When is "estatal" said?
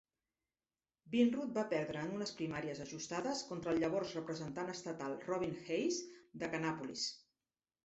4.75-5.17